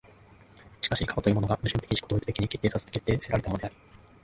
[0.81, 3.75] しかし過去というものが矛盾的自己同一的に決定せられたものであり、